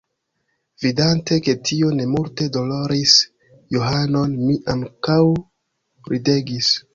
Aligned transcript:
Vidante 0.83 1.35
ke 1.47 1.53
tio 1.69 1.91
ne 1.97 2.07
multe 2.13 2.47
doloris 2.55 3.13
Johanon, 3.77 4.35
mi 4.47 4.57
ankaŭ 4.75 5.21
ridegis. 6.15 6.73